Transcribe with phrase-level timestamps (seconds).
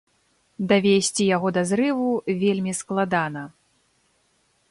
[0.69, 2.09] Давесці яго да зрыву
[2.45, 3.43] вельмі складана.